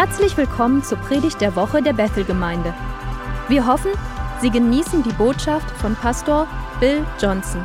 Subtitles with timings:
[0.00, 2.72] Herzlich willkommen zur Predigt der Woche der Bethel-Gemeinde.
[3.48, 3.90] Wir hoffen,
[4.40, 6.46] Sie genießen die Botschaft von Pastor
[6.78, 7.64] Bill Johnson.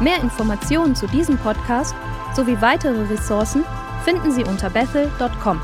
[0.00, 1.94] Mehr Informationen zu diesem Podcast
[2.34, 3.64] sowie weitere Ressourcen
[4.04, 5.62] finden Sie unter bethel.com.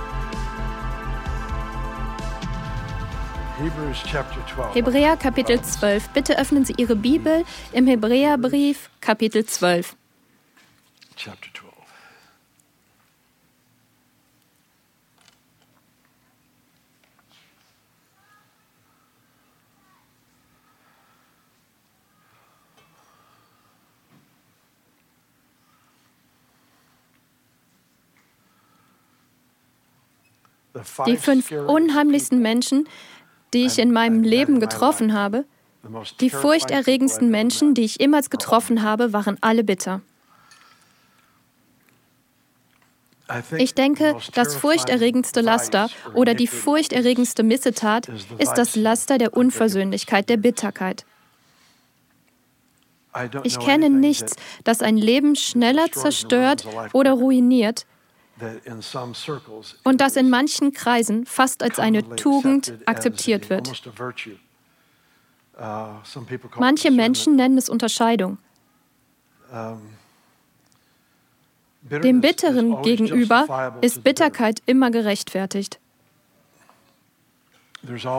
[4.73, 6.11] Hebräer Kapitel 12.
[6.11, 9.97] Bitte öffnen Sie Ihre Bibel im Hebräerbrief Kapitel 12.
[11.17, 11.64] Chapter 12.
[31.07, 32.89] Die fünf unheimlichsten Menschen,
[33.53, 35.45] die ich in meinem Leben getroffen habe,
[36.21, 40.01] die furchterregendsten Menschen, die ich jemals getroffen habe, waren alle bitter.
[43.57, 50.37] Ich denke, das furchterregendste Laster oder die furchterregendste Missetat ist das Laster der Unversöhnlichkeit, der
[50.37, 51.07] Bitterkeit.
[53.45, 57.87] Ich kenne nichts, das ein Leben schneller zerstört oder ruiniert,
[59.85, 63.71] und das in manchen Kreisen fast als eine Tugend akzeptiert wird.
[65.57, 66.01] Uh,
[66.59, 68.39] Manche Menschen nennen es Unterscheidung.
[71.83, 75.79] Dem Bitteren gegenüber ist Bitterkeit immer gerechtfertigt.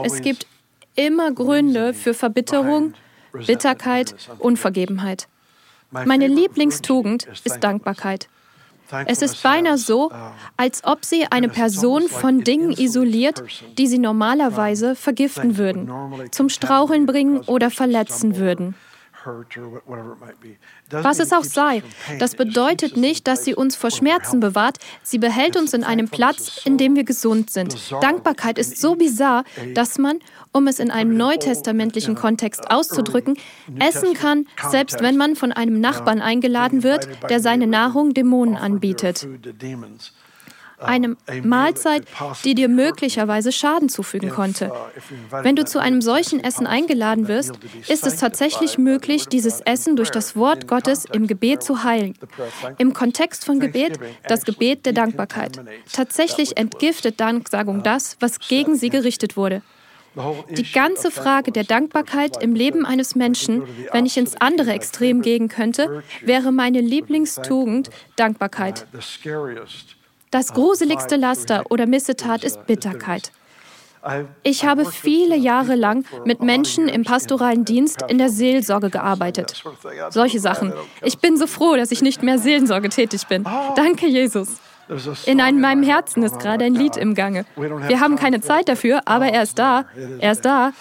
[0.03, 0.47] Es gibt
[0.95, 2.93] immer Gründe für Verbitterung,
[3.33, 5.27] Bitterkeit, Unvergebenheit.
[5.91, 8.29] Meine Lieblingstugend ist Dankbarkeit.
[9.05, 10.11] Es ist beinahe so,
[10.57, 13.43] als ob sie eine Person von Dingen isoliert,
[13.77, 15.91] die sie normalerweise vergiften würden,
[16.31, 18.75] zum Straucheln bringen oder verletzen würden.
[20.91, 21.81] Was es auch sei,
[22.19, 24.77] das bedeutet nicht, dass sie uns vor Schmerzen bewahrt.
[25.01, 27.75] Sie behält uns in einem Platz, in dem wir gesund sind.
[28.01, 30.19] Dankbarkeit ist so bizarr, dass man,
[30.55, 33.37] um es in einem neutestamentlichen Kontext auszudrücken,
[33.77, 39.27] essen kann, selbst wenn man von einem Nachbarn eingeladen wird, der seine Nahrung Dämonen anbietet.
[40.77, 42.03] eine Mahlzeit,
[42.43, 44.71] die dir möglicherweise Schaden zufügen konnte.
[45.29, 47.53] Wenn du zu einem solchen Essen eingeladen wirst,
[47.87, 52.13] ist es tatsächlich möglich, dieses Essen durch das Wort Gottes im Gebet zu heilen.
[52.77, 55.61] Im Kontext von Gebet das Gebet der Dankbarkeit.
[55.91, 59.61] Tatsächlich entgiftet Danksagung das, was gegen sie gerichtet wurde.
[60.49, 65.49] Die ganze Frage der Dankbarkeit im Leben eines Menschen, wenn ich ins andere Extrem gehen
[65.49, 68.87] könnte, wäre meine Lieblingstugend Dankbarkeit.
[70.31, 73.31] Das gruseligste Laster oder Missetat ist Bitterkeit.
[74.43, 79.63] Ich habe viele Jahre lang mit Menschen im pastoralen Dienst in der Seelsorge gearbeitet.
[80.11, 80.73] Solche Sachen.
[81.01, 83.43] Ich bin so froh, dass ich nicht mehr Seelsorge tätig bin.
[83.75, 84.59] Danke, Jesus.
[85.25, 87.45] In einem, meinem Herzen ist gerade ein Lied im Gange.
[87.55, 89.85] Wir haben keine Zeit dafür, aber er ist da.
[90.19, 90.73] Er ist da.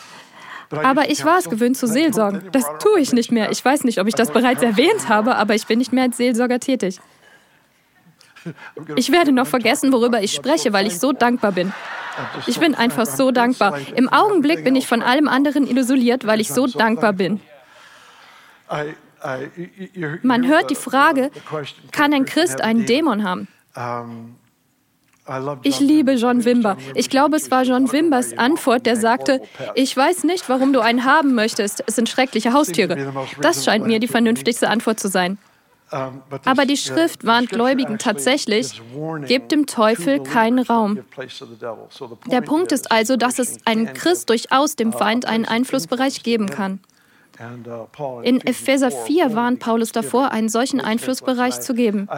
[0.71, 2.43] Aber ich war es gewöhnt zu Seelsorgen.
[2.53, 3.51] Das tue ich nicht mehr.
[3.51, 6.17] Ich weiß nicht, ob ich das bereits erwähnt habe, aber ich bin nicht mehr als
[6.17, 7.01] Seelsorger tätig.
[8.97, 11.73] Ich werde noch vergessen, worüber ich spreche, weil ich so dankbar bin.
[12.47, 13.79] Ich bin einfach so dankbar.
[13.95, 17.41] Im Augenblick bin ich von allem anderen isoliert, weil ich so dankbar bin.
[20.23, 21.31] Man hört die Frage,
[21.91, 23.49] kann ein Christ einen Dämon haben?
[25.63, 26.77] Ich liebe John Wimber.
[26.95, 29.41] Ich glaube, es war John Wimbers Antwort, der sagte,
[29.75, 31.83] ich weiß nicht, warum du einen haben möchtest.
[31.87, 33.15] Es sind schreckliche Haustiere.
[33.41, 35.39] Das scheint mir die vernünftigste Antwort zu sein.
[35.91, 38.83] Aber die Schrift warnt Gläubigen tatsächlich,
[39.27, 41.05] gebt dem Teufel keinen Raum.
[42.27, 46.81] Der Punkt ist also, dass es einem Christ durchaus dem Feind einen Einflussbereich geben kann.
[47.41, 52.09] Uh, in Epheser 4 warnt Paulus davor, einen solchen Einflussbereich zu geben.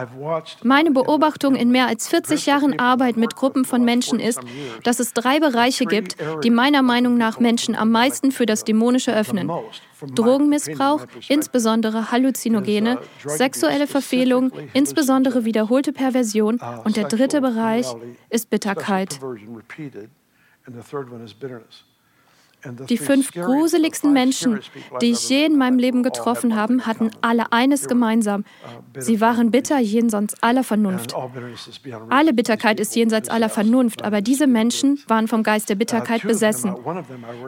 [0.63, 4.39] Meine Beobachtung in mehr als 40 Jahren Arbeit mit Gruppen von Menschen ist,
[4.83, 9.15] dass es drei Bereiche gibt, die meiner Meinung nach Menschen am meisten für das Dämonische
[9.15, 9.51] öffnen.
[10.13, 17.87] Drogenmissbrauch, insbesondere Halluzinogene, sexuelle Verfehlung, insbesondere wiederholte Perversion uh, und der dritte Bereich
[18.29, 19.19] ist Bitterkeit.
[22.89, 24.59] Die fünf gruseligsten Menschen,
[25.01, 28.43] die ich je in meinem Leben getroffen habe, hatten alle eines gemeinsam.
[28.97, 31.15] Sie waren bitter jenseits aller Vernunft.
[32.09, 36.75] Alle Bitterkeit ist jenseits aller Vernunft, aber diese Menschen waren vom Geist der Bitterkeit besessen.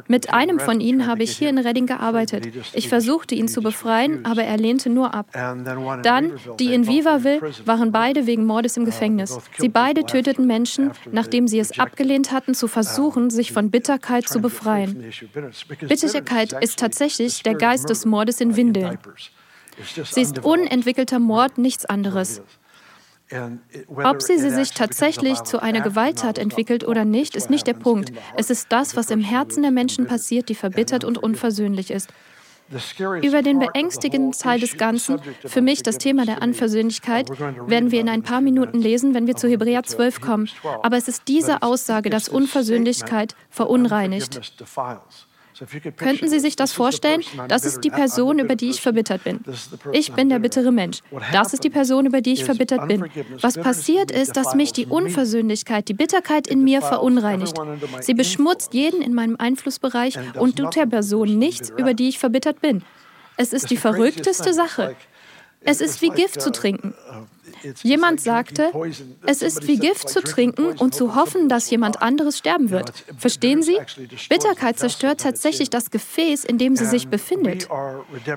[0.08, 2.48] Mit einem von ihnen habe ich hier in Redding gearbeitet.
[2.74, 5.28] Ich versuchte ihn zu befreien, aber er lehnte nur ab.
[6.04, 9.40] Dann, die in Vivaville, waren beide wegen Mordes im Gefängnis.
[9.58, 14.40] Sie beide töteten Menschen, nachdem sie es abgelehnt hatten, zu versuchen, sich von Bitterkeit zu
[14.42, 15.09] befreien.
[15.88, 18.98] Bitterkeit ist tatsächlich der Geist des Mordes in Windeln.
[20.12, 22.42] Sie ist unentwickelter Mord, nichts anderes.
[23.88, 28.12] Ob sie sich tatsächlich zu einer Gewalttat entwickelt oder nicht, ist nicht der Punkt.
[28.36, 32.10] Es ist das, was im Herzen der Menschen passiert, die verbittert und unversöhnlich ist.
[33.22, 38.10] Über den beängstigenden Teil des Ganzen, für mich das Thema der Anversöhnlichkeit, werden wir in
[38.10, 40.50] ein paar Minuten lesen, wenn wir zu Hebräer 12 kommen.
[40.84, 44.40] Aber es ist diese Aussage, dass Unversöhnlichkeit verunreinigt.
[45.98, 47.22] Könnten Sie sich das vorstellen?
[47.48, 49.40] Das ist die Person, über die ich verbittert bin.
[49.92, 51.00] Ich bin der bittere Mensch.
[51.32, 53.06] Das ist die Person, über die ich verbittert bin.
[53.42, 57.58] Was passiert ist, dass mich die Unversöhnlichkeit, die Bitterkeit in mir verunreinigt.
[58.02, 62.62] Sie beschmutzt jeden in meinem Einflussbereich und tut der Person nichts, über die ich verbittert
[62.62, 62.84] bin.
[63.38, 64.96] Es ist die verrückteste Sache.
[65.62, 66.94] Es ist wie Gift zu trinken.
[67.84, 68.72] Jemand sagte,
[69.26, 72.92] es ist wie Gift zu trinken und zu hoffen, dass jemand anderes sterben wird.
[73.18, 73.78] Verstehen Sie?
[74.30, 77.68] Bitterkeit zerstört tatsächlich das Gefäß, in dem sie sich befindet.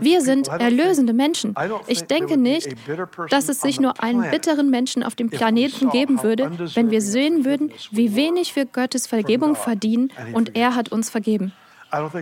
[0.01, 1.55] Wir sind erlösende Menschen.
[1.87, 2.75] Ich denke nicht,
[3.31, 7.45] dass es sich nur einen bitteren Menschen auf dem Planeten geben würde, wenn wir sehen
[7.45, 11.53] würden, wie wenig wir Gottes Vergebung verdienen und er hat uns vergeben.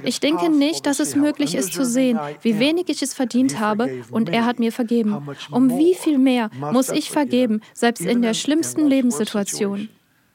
[0.05, 4.03] Ich denke nicht, dass es möglich ist zu sehen, wie wenig ich es verdient habe
[4.11, 5.29] und er hat mir vergeben.
[5.51, 9.89] Um wie viel mehr muss ich vergeben, selbst in der schlimmsten Lebenssituation?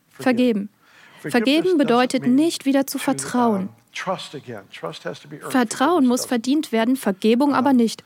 [0.10, 0.70] Vergeben.
[1.20, 3.70] Vergeben bedeutet nicht wieder zu vertrauen.
[5.50, 8.04] Vertrauen muss verdient werden, Vergebung aber nicht.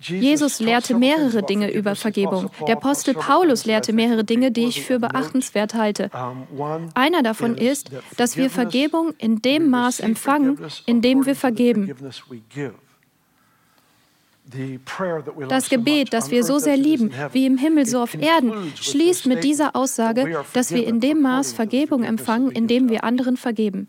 [0.00, 2.50] Jesus lehrte mehrere Dinge über Vergebung.
[2.66, 6.10] Der Apostel Paulus lehrte mehrere Dinge, die ich für beachtenswert halte.
[6.94, 11.94] Einer davon ist, dass wir Vergebung in dem Maß empfangen, in dem wir vergeben.
[15.48, 19.44] Das Gebet, das wir so sehr lieben, wie im Himmel so auf Erden, schließt mit
[19.44, 23.88] dieser Aussage, dass wir in dem Maß Vergebung empfangen, in dem wir anderen vergeben.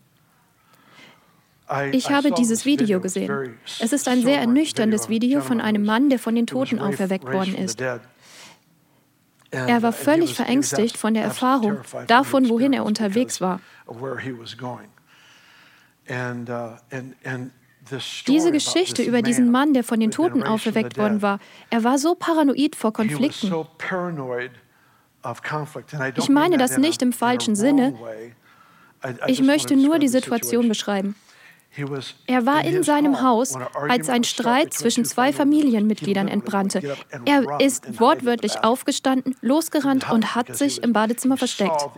[1.91, 3.57] Ich habe dieses Video gesehen.
[3.79, 7.55] Es ist ein sehr ernüchterndes Video von einem Mann, der von den Toten auferweckt worden
[7.55, 7.81] ist.
[9.51, 13.59] Er war völlig verängstigt von der Erfahrung, davon, wohin er unterwegs war.
[18.27, 21.39] Diese Geschichte über diesen Mann, der von den Toten auferweckt worden war,
[21.69, 23.53] er war so paranoid vor Konflikten.
[26.15, 27.95] Ich meine das nicht im falschen Sinne.
[29.27, 31.15] Ich möchte nur die Situation beschreiben.
[32.27, 33.55] Er war in seinem Haus,
[33.87, 36.97] als ein Streit zwischen zwei Familienmitgliedern entbrannte.
[37.25, 41.89] Er ist wortwörtlich aufgestanden, losgerannt und hat sich im Badezimmer versteckt.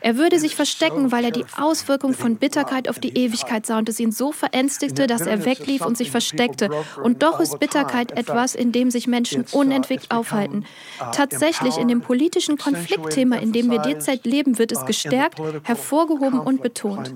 [0.00, 3.88] Er würde sich verstecken, weil er die Auswirkung von Bitterkeit auf die Ewigkeit sah und
[3.88, 6.70] es ihn so verängstigte, dass er weglief und sich versteckte.
[7.02, 10.64] Und doch ist Bitterkeit etwas, in dem sich Menschen unentwegt aufhalten.
[11.12, 16.62] Tatsächlich in dem politischen Konfliktthema, in dem wir derzeit leben, wird es gestärkt, hervorgehoben und
[16.62, 17.14] betont.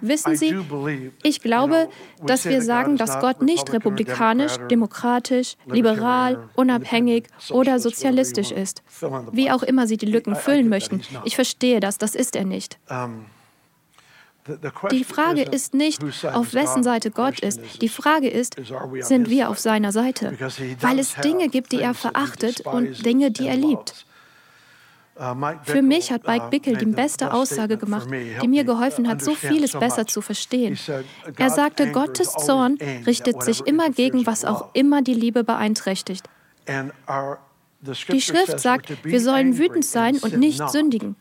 [0.00, 0.56] Wissen Sie,
[1.22, 1.88] ich glaube,
[2.24, 8.82] dass wir sagen, dass Gott nicht republikanisch, demokratisch, liberal, unabhängig oder sozialistisch ist.
[9.32, 11.02] Wie auch immer Sie die Lücken füllen möchten.
[11.24, 12.78] Ich verstehe das, das ist er nicht.
[14.90, 17.60] Die Frage ist nicht, auf wessen Seite Gott ist.
[17.80, 18.56] Die Frage ist,
[19.00, 20.36] sind wir auf seiner Seite?
[20.80, 24.04] Weil es Dinge gibt, die er verachtet und Dinge, die er liebt.
[25.16, 29.22] Uh, Für mich hat Mike uh, Bickle die beste Aussage gemacht, die mir geholfen hat,
[29.22, 30.76] so vieles besser zu verstehen.
[31.36, 36.28] Er sagte, Gottes Zorn richtet sich immer gegen, was auch immer die Liebe beeinträchtigt.
[38.10, 41.14] Die Schrift sagt, wir sollen wütend sein und nicht sündigen.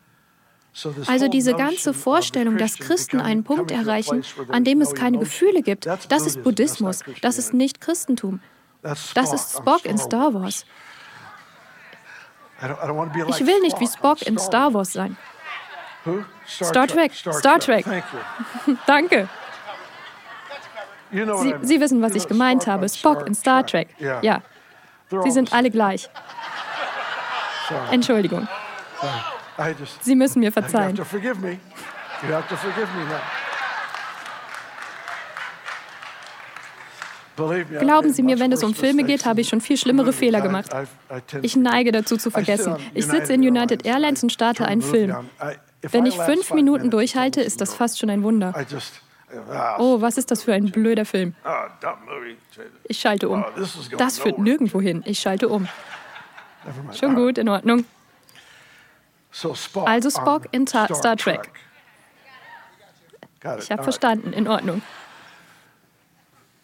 [1.06, 5.86] Also diese ganze Vorstellung, dass Christen einen Punkt erreichen, an dem es keine Gefühle gibt,
[5.86, 8.39] das ist Buddhismus, das ist nicht Christentum.
[8.82, 10.65] Das ist Spock in Star Wars.
[13.27, 15.17] Ich will nicht wie Spock in Star Wars sein.
[16.48, 17.86] Star Trek, Star Trek.
[18.86, 19.29] Danke.
[21.12, 22.89] Sie, Sie, wissen, was ich gemeint habe.
[22.89, 23.89] Spock in Star Trek.
[24.00, 24.41] Ja.
[25.24, 26.10] Sie sind alle gleich.
[27.91, 28.48] Entschuldigung.
[30.01, 30.98] Sie müssen mir verzeihen.
[37.36, 40.72] Glauben Sie mir, wenn es um Filme geht, habe ich schon viel schlimmere Fehler gemacht.
[41.42, 42.78] Ich neige dazu zu vergessen.
[42.94, 45.16] Ich sitze in United Airlines und starte einen Film.
[45.82, 48.54] Wenn ich fünf Minuten durchhalte, ist das fast schon ein Wunder.
[49.80, 51.34] Oh, was ist das für ein blöder Film?
[52.84, 53.44] Ich schalte um.
[53.98, 55.02] Das führt nirgendwo hin.
[55.06, 55.68] Ich schalte um.
[56.94, 57.86] Schon gut, in Ordnung.
[59.86, 61.50] Also Spock in Star Trek.
[63.60, 64.82] Ich habe verstanden, in Ordnung.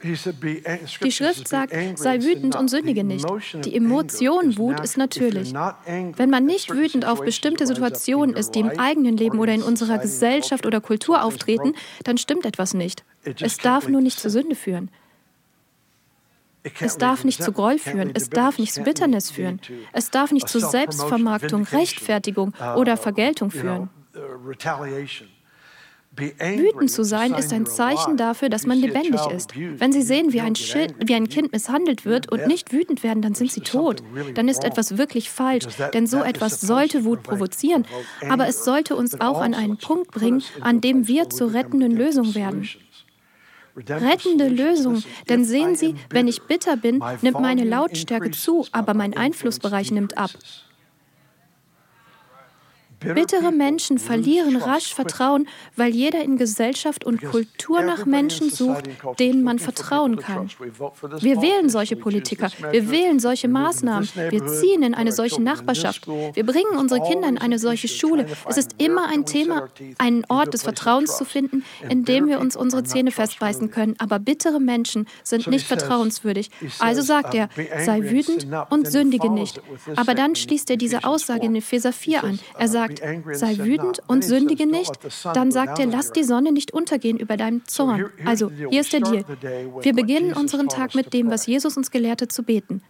[0.01, 3.25] Die Schrift sagt, sei wütend und sündige nicht.
[3.65, 5.53] Die Emotion Wut ist natürlich.
[5.53, 9.97] Wenn man nicht wütend auf bestimmte Situationen ist, die im eigenen Leben oder in unserer
[9.97, 13.03] Gesellschaft oder Kultur auftreten, dann stimmt etwas nicht.
[13.41, 14.89] Es darf nur nicht zur Sünde führen.
[16.79, 19.61] Es darf nicht zu Groll führen, es darf nicht zu Bitternis führen,
[19.93, 23.89] es darf nicht zu Selbstvermarktung, Rechtfertigung oder Vergeltung führen.
[26.17, 29.53] Wütend zu sein ist ein Zeichen dafür, dass man lebendig ist.
[29.55, 33.21] Wenn Sie sehen, wie ein, Schild, wie ein Kind misshandelt wird und nicht wütend werden,
[33.21, 34.03] dann sind Sie tot.
[34.33, 37.85] Dann ist etwas wirklich falsch, denn so etwas sollte Wut provozieren.
[38.27, 42.35] Aber es sollte uns auch an einen Punkt bringen, an dem wir zur rettenden Lösung
[42.35, 42.67] werden.
[43.87, 45.03] Rettende Lösung.
[45.29, 50.17] Denn sehen Sie, wenn ich bitter bin, nimmt meine Lautstärke zu, aber mein Einflussbereich nimmt
[50.17, 50.31] ab.
[52.99, 58.89] Bittere Menschen verlieren rasch Vertrauen, weil jeder in Gesellschaft und Kultur nach Menschen sucht,
[59.19, 60.49] denen man vertrauen kann.
[61.19, 66.45] Wir wählen solche Politiker, wir wählen solche Maßnahmen, wir ziehen in eine solche Nachbarschaft, wir
[66.45, 68.25] bringen unsere Kinder in eine solche Schule.
[68.47, 72.55] Es ist immer ein Thema, einen Ort des Vertrauens zu finden, in dem wir uns
[72.55, 73.95] unsere Zähne festbeißen können.
[73.99, 76.49] Aber bittere Menschen sind nicht vertrauenswürdig.
[76.79, 77.49] Also sagt er,
[77.85, 79.61] sei wütend und sündige nicht.
[79.95, 82.39] Aber dann schließt er diese Aussage in Epheser 4 an.
[82.57, 84.91] Er sagt, sagt, sei wütend und sündige nicht,
[85.33, 88.09] dann sagt er, lass die Sonne nicht untergehen über deinem Zorn.
[88.25, 89.25] Also, hier ist der Deal.
[89.81, 92.81] Wir beginnen unseren Tag mit dem, was Jesus uns gelehrte zu beten.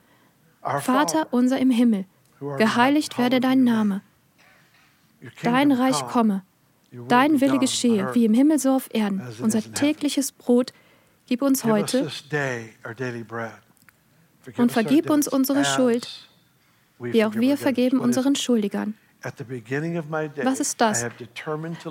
[0.61, 2.05] Vater unser im Himmel,
[2.57, 4.01] geheiligt werde dein Name.
[5.43, 6.43] Dein Reich komme.
[7.07, 9.21] Dein Wille geschehe, wie im Himmel so auf Erden.
[9.41, 10.73] Unser tägliches Brot
[11.27, 12.09] gib uns heute
[14.57, 16.07] und vergib uns unsere Schuld,
[16.99, 18.95] wie auch wir vergeben unseren Schuldigern.
[19.21, 21.05] Was ist das?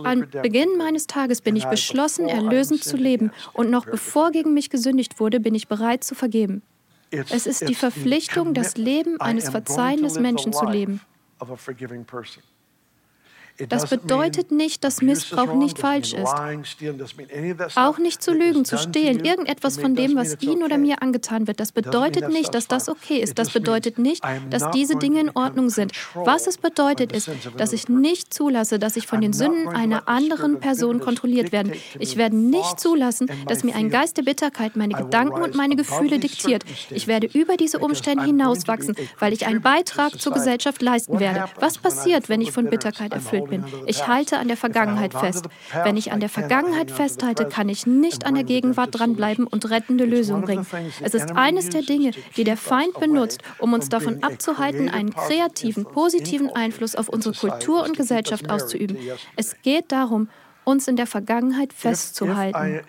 [0.05, 4.71] Am Beginn meines Tages bin ich beschlossen, erlösend zu leben, und noch bevor gegen mich
[4.71, 6.63] gesündigt wurde, bin ich bereit zu vergeben.
[7.11, 11.01] Es ist die Verpflichtung, das Leben eines verzeihenden Menschen zu leben.
[13.69, 16.33] Das bedeutet nicht, dass Missbrauch nicht falsch ist.
[17.77, 21.59] Auch nicht zu lügen, zu stehlen, irgendetwas von dem, was Ihnen oder mir angetan wird.
[21.59, 23.39] Das bedeutet nicht, dass das okay ist.
[23.39, 25.93] Das bedeutet nicht, dass diese Dinge in Ordnung sind.
[26.15, 30.61] Was es bedeutet, ist, dass ich nicht zulasse, dass ich von den Sünden einer anderen
[30.61, 31.73] Person kontrolliert werde.
[31.99, 36.19] Ich werde nicht zulassen, dass mir ein Geist der Bitterkeit meine Gedanken und meine Gefühle
[36.19, 36.65] diktiert.
[36.91, 41.47] Ich werde über diese Umstände hinauswachsen, weil ich einen Beitrag zur Gesellschaft leisten werde.
[41.59, 43.65] Was passiert, wenn ich von Bitterkeit erfüllt bin.
[43.87, 45.47] Ich halte an der Vergangenheit fest.
[45.85, 50.05] Wenn ich an der Vergangenheit festhalte, kann ich nicht an der Gegenwart dranbleiben und rettende
[50.05, 50.67] Lösungen bringen.
[51.03, 55.85] Es ist eines der Dinge, die der Feind benutzt, um uns davon abzuhalten, einen kreativen,
[55.85, 58.97] positiven Einfluss auf unsere Kultur und Gesellschaft auszuüben.
[59.37, 60.29] Es geht darum,
[60.69, 62.81] uns in der Vergangenheit festzuhalten.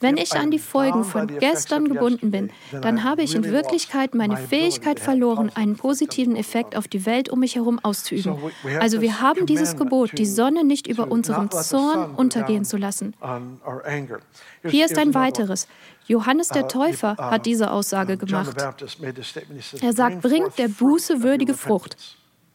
[0.00, 2.50] Wenn ich an die Folgen von gestern gebunden bin,
[2.82, 7.40] dann habe ich in Wirklichkeit meine Fähigkeit verloren, einen positiven Effekt auf die Welt um
[7.40, 8.36] mich herum auszuüben.
[8.80, 13.14] Also wir haben dieses Gebot, die Sonne nicht über unserem Zorn untergehen zu lassen.
[14.64, 15.66] Hier ist ein weiteres.
[16.06, 18.56] Johannes der uh, Täufer hat diese Aussage gemacht.
[19.80, 21.96] Er sagt, bringt der Buße würdige Frucht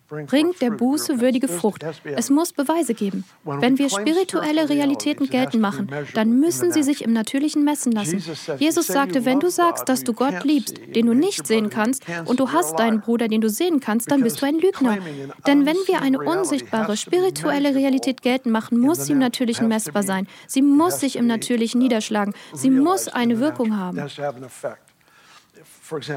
[0.08, 1.84] bringt der Buße würdige Frucht.
[2.04, 3.24] Es muss Beweise geben.
[3.44, 8.24] Wenn wir spirituelle Realitäten geltend machen, dann müssen sie sich im Natürlichen messen lassen.
[8.58, 12.40] Jesus sagte, wenn du sagst, dass du Gott liebst, den du nicht sehen kannst, und
[12.40, 14.98] du hast deinen Bruder, den du sehen kannst, dann bist du ein Lügner.
[15.46, 20.28] Denn wenn wir eine unsichtbare spirituelle Realität geltend machen, muss sie im Natürlichen messbar sein.
[20.48, 22.34] Sie muss sich im Natürlichen niederschlagen.
[22.54, 23.98] Sie muss eine Wirkung haben.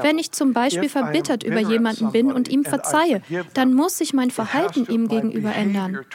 [0.01, 3.21] Wenn ich zum Beispiel verbittert über jemanden bin und ihm verzeihe,
[3.53, 6.05] dann muss sich mein Verhalten ihm gegenüber ändern.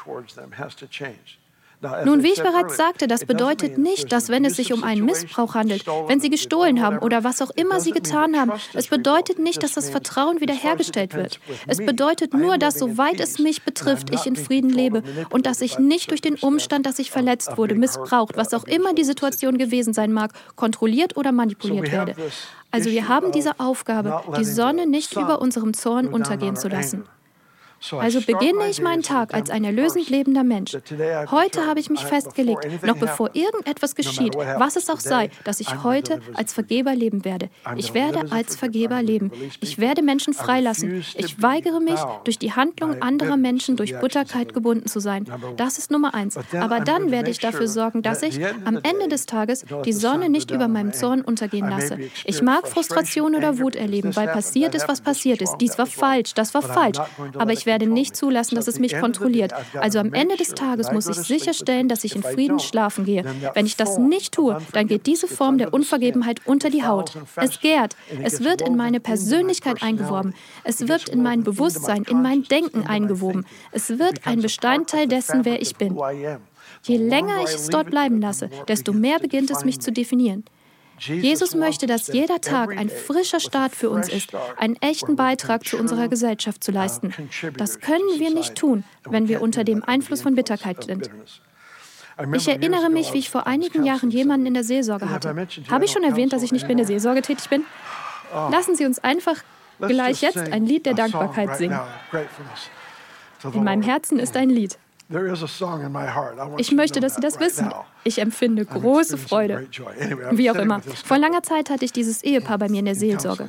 [2.04, 5.54] Nun, wie ich bereits sagte, das bedeutet nicht, dass wenn es sich um einen Missbrauch
[5.54, 9.62] handelt, wenn Sie gestohlen haben oder was auch immer Sie getan haben, es bedeutet nicht,
[9.62, 11.38] dass das Vertrauen wiederhergestellt wird.
[11.66, 15.78] Es bedeutet nur, dass soweit es mich betrifft, ich in Frieden lebe und dass ich
[15.78, 19.92] nicht durch den Umstand, dass ich verletzt wurde, missbraucht, was auch immer die Situation gewesen
[19.92, 22.14] sein mag, kontrolliert oder manipuliert werde.
[22.70, 27.04] Also wir haben diese Aufgabe, die Sonne nicht über unserem Zorn untergehen zu lassen.
[27.98, 30.76] Also beginne ich meinen Tag als ein erlösend lebender Mensch.
[31.30, 35.82] Heute habe ich mich festgelegt, noch bevor irgendetwas geschieht, was es auch sei, dass ich
[35.82, 37.48] heute als Vergeber leben werde.
[37.76, 39.30] Ich werde als Vergeber leben.
[39.60, 41.04] Ich werde Menschen freilassen.
[41.16, 45.26] Ich weigere mich, durch die Handlung anderer Menschen durch Butterkeit gebunden zu sein.
[45.56, 46.38] Das ist Nummer eins.
[46.58, 50.50] Aber dann werde ich dafür sorgen, dass ich am Ende des Tages die Sonne nicht
[50.50, 51.98] über meinem Zorn untergehen lasse.
[52.24, 55.56] Ich mag Frustration oder Wut erleben, weil passiert ist, was passiert ist.
[55.58, 56.98] Dies war falsch, das war falsch.
[57.36, 59.52] Aber ich werde nicht zulassen, dass es mich kontrolliert.
[59.74, 63.24] Also am Ende des Tages muss ich sicherstellen, dass ich in Frieden schlafen gehe.
[63.54, 67.16] Wenn ich das nicht tue, dann geht diese Form der Unvergebenheit unter die Haut.
[67.36, 67.96] Es gärt.
[68.22, 70.34] Es wird in meine Persönlichkeit eingeworben.
[70.64, 73.44] Es wird in mein Bewusstsein, in mein Denken eingewoben.
[73.72, 75.98] Es wird ein Bestandteil dessen, wer ich bin.
[76.82, 80.44] Je länger ich es dort bleiben lasse, desto mehr beginnt es mich zu definieren.
[80.98, 85.76] Jesus möchte, dass jeder Tag ein frischer Start für uns ist, einen echten Beitrag zu
[85.78, 87.12] unserer Gesellschaft zu leisten.
[87.56, 91.10] Das können wir nicht tun, wenn wir unter dem Einfluss von Bitterkeit sind.
[92.34, 95.34] Ich erinnere mich, wie ich vor einigen Jahren jemanden in der Seelsorge hatte.
[95.70, 97.64] Habe ich schon erwähnt, dass ich nicht mehr in der Seelsorge tätig bin?
[98.34, 98.48] Oh.
[98.50, 99.42] Lassen Sie uns einfach
[99.78, 101.78] gleich jetzt ein Lied der Dankbarkeit singen.
[103.52, 104.78] In meinem Herzen ist ein Lied.
[106.58, 107.72] Ich möchte, dass Sie das wissen.
[108.02, 109.68] Ich empfinde große Freude.
[110.32, 110.80] Wie auch immer.
[110.80, 113.48] Vor langer Zeit hatte ich dieses Ehepaar bei mir in der Seelsorge.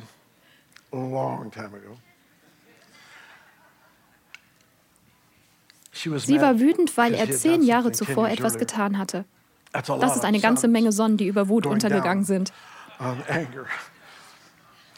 [5.92, 9.24] Sie war wütend, weil er zehn Jahre zuvor etwas getan hatte.
[9.72, 12.52] Das ist eine ganze Menge Sonnen, die über Wut untergegangen sind.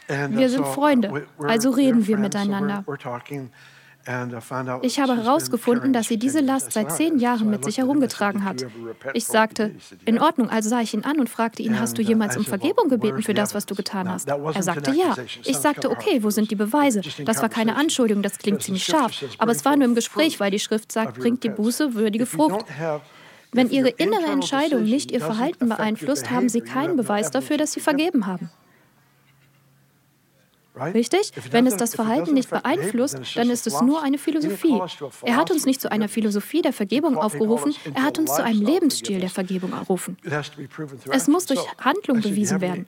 [0.07, 2.83] Wir sind Freunde, also reden wir miteinander.
[4.81, 8.65] Ich habe herausgefunden, dass sie diese Last seit zehn Jahren mit sich herumgetragen hat.
[9.13, 12.37] Ich sagte, in Ordnung, also sah ich ihn an und fragte ihn, hast du jemals
[12.37, 14.27] um Vergebung gebeten für das, was du getan hast?
[14.27, 15.15] Er sagte ja.
[15.43, 17.01] Ich sagte, okay, wo sind die Beweise?
[17.25, 20.51] Das war keine Anschuldigung, das klingt ziemlich scharf, aber es war nur im Gespräch, weil
[20.51, 22.65] die Schrift sagt, bringt die Buße würdige Frucht.
[23.53, 27.81] Wenn Ihre innere Entscheidung nicht Ihr Verhalten beeinflusst, haben Sie keinen Beweis dafür, dass Sie
[27.81, 28.49] vergeben haben.
[30.81, 31.31] Richtig?
[31.51, 34.79] Wenn es das Verhalten nicht beeinflusst, dann ist es nur eine Philosophie.
[35.23, 38.61] Er hat uns nicht zu einer Philosophie der Vergebung aufgerufen, er hat uns zu einem
[38.61, 40.17] Lebensstil der Vergebung aufgerufen.
[41.09, 42.87] Es muss durch Handlung bewiesen werden.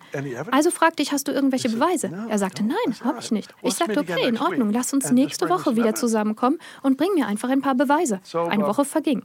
[0.52, 2.12] Also fragte ich, hast du irgendwelche Beweise?
[2.30, 3.54] Er sagte, nein, habe ich nicht.
[3.62, 7.50] Ich sagte, okay, in Ordnung, lass uns nächste Woche wieder zusammenkommen und bring mir einfach
[7.50, 8.20] ein paar Beweise.
[8.50, 9.24] Eine Woche verging.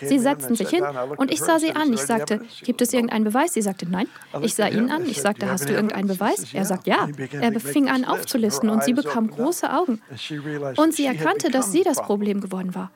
[0.00, 0.84] Sie setzten sich hin
[1.16, 1.92] und ich sah sie an.
[1.92, 3.54] Ich sagte, gibt es irgendeinen Beweis?
[3.54, 4.06] Sie sagte, nein.
[4.42, 5.06] Ich sah ihn an.
[5.06, 6.52] Ich sagte, hast du irgendeinen Beweis?
[6.52, 7.08] Er sagt, ja.
[7.40, 10.00] Er fing an aufzulisten und sie bekam große Augen.
[10.76, 12.90] Und sie erkannte, dass sie das Problem geworden war.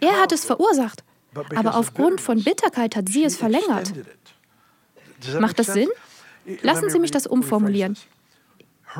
[0.00, 1.04] Er hat es verursacht,
[1.54, 3.92] aber aufgrund von Bitterkeit hat sie es verlängert.
[5.40, 5.88] Macht das Sinn?
[6.62, 7.96] Lassen Sie mich das umformulieren.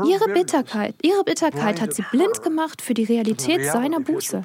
[0.04, 4.44] Ihre Bitterkeit, ihre Bitterkeit hat sie blind gemacht für die Realität seiner Buße.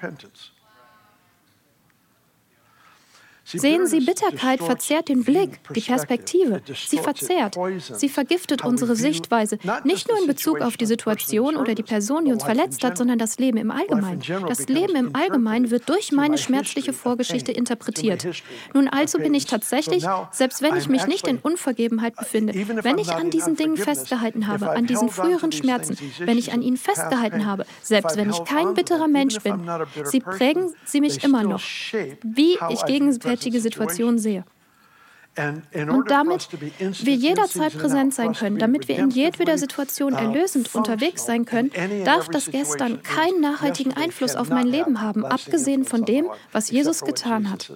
[3.51, 6.62] Sehen Sie, Bitterkeit verzerrt den Blick, die Perspektive.
[6.73, 7.57] Sie verzerrt.
[7.79, 12.31] Sie vergiftet unsere Sichtweise, nicht nur in Bezug auf die Situation oder die Person, die
[12.31, 14.21] uns verletzt hat, sondern das Leben im Allgemeinen.
[14.47, 18.27] Das Leben im Allgemeinen wird durch meine schmerzliche Vorgeschichte interpretiert.
[18.73, 23.12] Nun also bin ich tatsächlich, selbst wenn ich mich nicht in Unvergebenheit befinde, wenn ich
[23.12, 27.65] an diesen Dingen festgehalten habe, an diesen früheren Schmerzen, wenn ich an ihnen festgehalten habe,
[27.81, 29.67] selbst wenn ich kein bitterer Mensch bin,
[30.03, 31.62] sie prägen sie mich immer noch.
[32.23, 34.43] Wie ich gegenwärtig gegenwärtige Situation sehe.
[35.38, 41.25] Und damit wir jederzeit präsent sein können, damit wir in jedweder Situation uh, erlösend unterwegs
[41.25, 41.71] sein können,
[42.04, 47.02] darf das Gestern keinen nachhaltigen Einfluss auf mein Leben haben, abgesehen von dem, was Jesus
[47.02, 47.71] getan hat.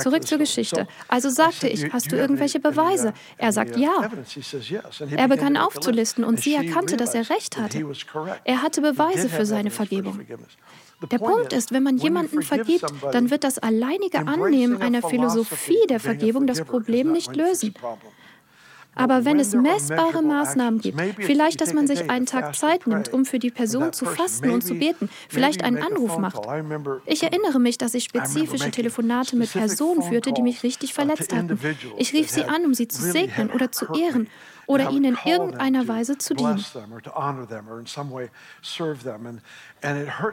[0.00, 0.88] Zurück zur Geschichte.
[1.06, 3.14] Also sagte ich, hast du irgendwelche Beweise?
[3.38, 4.10] Er sagt ja.
[5.12, 7.86] Er begann aufzulisten und sie erkannte, dass er recht hatte.
[8.44, 10.20] Er hatte Beweise für seine Vergebung.
[11.10, 16.00] Der Punkt ist, wenn man jemanden vergibt, dann wird das alleinige Annehmen einer Philosophie der
[16.00, 17.74] Vergebung das Problem nicht lösen.
[18.98, 23.26] Aber wenn es messbare Maßnahmen gibt, vielleicht, dass man sich einen Tag Zeit nimmt, um
[23.26, 26.40] für die Person zu fasten und zu beten, vielleicht einen Anruf macht.
[27.04, 31.60] Ich erinnere mich, dass ich spezifische Telefonate mit Personen führte, die mich richtig verletzt hatten.
[31.98, 34.28] Ich rief sie an, um sie zu segnen oder zu ehren
[34.66, 36.64] oder ihnen in irgendeiner Weise zu dienen.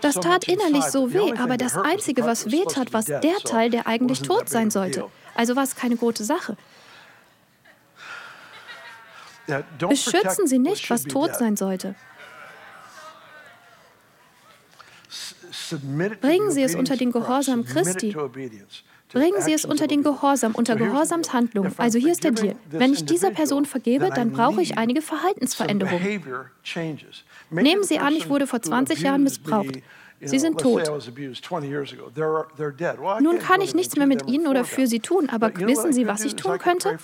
[0.02, 3.88] Das tat innerlich so weh, aber das Einzige, was weh tat, war der Teil, der
[3.88, 5.10] eigentlich tot sein sollte.
[5.36, 6.58] Also war es keine gute Sache.
[9.78, 11.96] Beschützen Sie nicht, was tot sein sollte.
[16.22, 18.16] Bringen Sie es unter den Gehorsam Christi.
[19.14, 21.74] Bringen Sie es unter den Gehorsam, unter Gehorsamshandlungen.
[21.78, 22.56] Also hier ist der Deal.
[22.70, 26.22] Wenn ich dieser Person vergebe, dann brauche ich einige Verhaltensveränderungen.
[27.52, 29.80] Nehmen Sie an, ich wurde vor 20 Jahren missbraucht.
[30.26, 30.90] Sie sind tot.
[33.22, 36.24] Nun kann ich nichts mehr mit Ihnen oder für Sie tun, aber wissen Sie, was
[36.24, 36.98] ich tun könnte?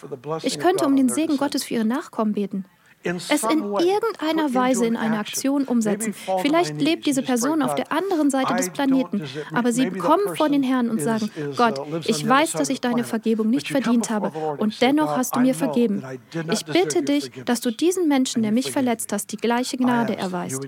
[0.44, 2.66] Ich könnte um den Segen Gottes für Ihre Nachkommen beten
[3.04, 6.14] es in irgendeiner Weise in eine Aktion umsetzen.
[6.42, 10.64] Vielleicht lebt diese Person auf der anderen Seite des Planeten, aber sie kommen vor den
[10.64, 15.16] Herrn und sagen, Gott, ich weiß, dass ich deine Vergebung nicht verdient habe und dennoch
[15.16, 16.04] hast du mir vergeben.
[16.52, 20.62] Ich bitte dich, dass du diesen Menschen, der mich verletzt hast, die gleiche Gnade erweist.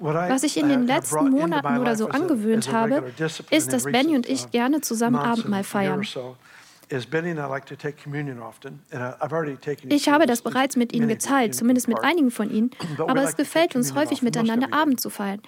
[0.00, 3.10] Was ich in den letzten Monaten oder so angewöhnt habe,
[3.50, 6.06] ist, dass Benny und ich gerne zusammen Abendmahl feiern.
[9.92, 13.76] Ich habe das bereits mit Ihnen geteilt, zumindest mit einigen von Ihnen, aber es gefällt
[13.76, 15.40] uns häufig miteinander Abend zu feiern.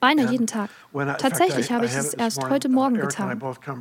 [0.00, 0.70] Beinahe jeden Tag.
[1.18, 3.40] Tatsächlich habe ich es erst heute Morgen getan.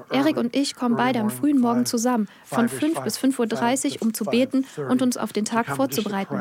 [0.10, 4.14] Erik und ich kommen beide am frühen Morgen zusammen, von 5 bis 5.30 Uhr, um
[4.14, 6.36] zu beten und uns auf den Tag vorzubereiten.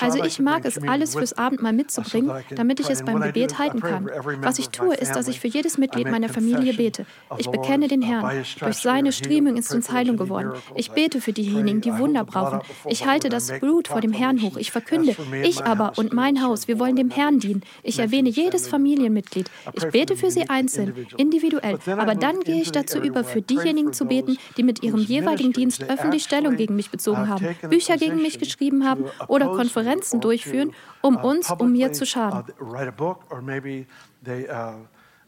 [0.00, 4.10] Also ich mag es, alles fürs Abendmahl mitzubringen, damit ich es beim Gebet halten kann.
[4.40, 7.06] Was ich tue, ist, dass ich für jedes Mitglied meiner Familie bete.
[7.38, 8.44] Ich bekenne den Herrn.
[8.60, 10.52] Durch seine Striemen ist uns Heilung geworden.
[10.74, 12.60] Ich bete für diejenigen, die Wunder brauchen.
[12.86, 14.56] Ich halte das Blut vor dem Herrn hoch.
[14.56, 17.62] Ich verkünde, ich aber und mein Haus, wir wollen dem Herrn dienen.
[17.82, 19.50] Ich erwähne jedes Familienmitglied.
[19.72, 21.78] Ich bete für sie einzeln, individuell.
[21.86, 25.84] Aber dann gehe ich dazu über, für diejenigen zu beten, die mit ihrem jeweiligen Dienst
[25.84, 30.72] öffentlich Stellung gegen mich bezogen haben, Bücher gegen mich geschrieben haben oder Konferenzen Konferenzen durchführen,
[31.00, 32.44] um uh, uns, um mir zu schaden.
[32.60, 32.62] Uh,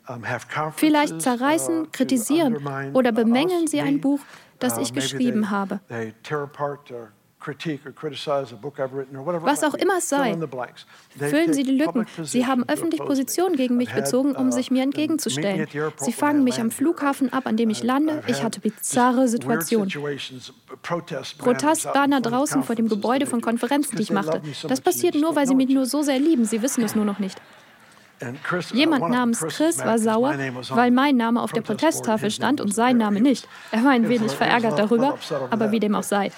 [0.08, 4.20] uh, Vielleicht zerreißen, kritisieren oder bemängeln sie ein Buch,
[4.58, 5.80] das ich geschrieben habe.
[9.42, 10.36] Was auch immer es sei,
[11.18, 12.06] füllen Sie die Lücken.
[12.22, 15.66] Sie haben öffentlich Positionen gegen mich bezogen, um sich mir entgegenzustellen.
[15.96, 18.22] Sie fangen mich am Flughafen ab, an dem ich lande.
[18.26, 19.90] Ich hatte bizarre Situationen.
[21.38, 24.40] Protestbanner draußen vor dem Gebäude von Konferenzen, die ich machte.
[24.68, 26.44] Das passiert nur, weil Sie mich nur so sehr lieben.
[26.44, 27.40] Sie wissen es nur noch nicht.
[28.72, 30.34] Jemand namens Chris war sauer,
[30.70, 33.48] weil mein Name auf der Protesttafel stand und sein Name nicht.
[33.72, 35.18] Er war ein wenig verärgert darüber,
[35.50, 36.30] aber wie dem auch sei.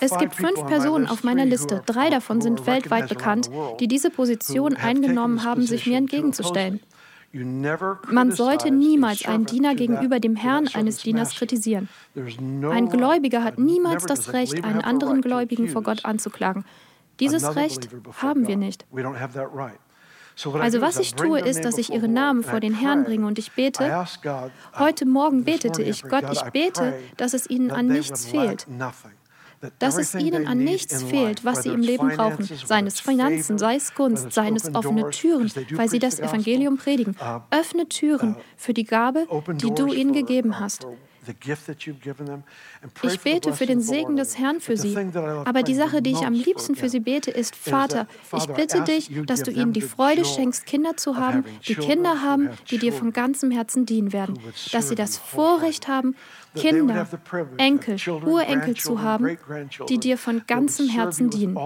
[0.00, 4.76] Es gibt fünf Personen auf meiner Liste, drei davon sind weltweit bekannt, die diese Position
[4.76, 6.80] eingenommen haben, sich mir entgegenzustellen.
[8.10, 11.88] Man sollte niemals einen Diener gegenüber dem Herrn eines Dieners kritisieren.
[12.14, 16.64] Ein Gläubiger hat niemals das Recht, einen anderen Gläubigen vor Gott anzuklagen.
[17.20, 17.88] Dieses Recht
[18.20, 18.84] haben wir nicht.
[20.54, 23.52] Also was ich tue, ist, dass ich ihren Namen vor den Herrn bringe und ich
[23.52, 24.06] bete.
[24.78, 28.66] Heute Morgen betete ich, Gott, ich bete, dass es ihnen an nichts fehlt.
[29.78, 33.76] Dass es ihnen an nichts fehlt, was sie im Leben brauchen, seien es Finanzen, sei
[33.76, 37.16] es Kunst, seien es offene Türen, weil sie das Evangelium predigen.
[37.50, 40.86] Öffne Türen für die Gabe, die du ihnen gegeben hast.
[43.02, 44.96] Ich bete für den Segen des Herrn für sie.
[45.44, 48.06] Aber die Sache, die ich am liebsten für sie bete, ist, Vater,
[48.36, 52.50] ich bitte dich, dass du ihnen die Freude schenkst, Kinder zu haben, die Kinder haben,
[52.70, 54.38] die dir von ganzem Herzen dienen werden.
[54.72, 56.16] Dass sie das Vorrecht haben,
[56.54, 57.08] Kinder,
[57.56, 59.38] Enkel, Urenkel zu haben,
[59.88, 61.58] die dir von ganzem Herzen dienen.